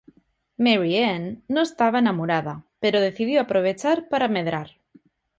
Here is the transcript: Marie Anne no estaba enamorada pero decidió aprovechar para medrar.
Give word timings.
Marie 0.67 1.01
Anne 1.09 1.43
no 1.47 1.61
estaba 1.61 1.99
enamorada 1.99 2.63
pero 2.79 2.99
decidió 3.01 3.39
aprovechar 3.39 4.09
para 4.09 4.27
medrar. 4.29 4.71